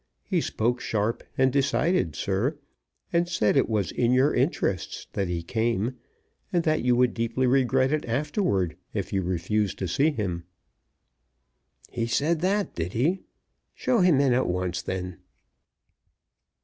[0.23, 2.57] He spoke sharp and decided, sir,
[3.13, 5.93] and said it was in your interests that he came,
[6.51, 10.43] and that you would deeply regret it afterward if you refused to see him."
[11.91, 13.19] "He said that, did he?
[13.75, 15.17] Show him in at once, then."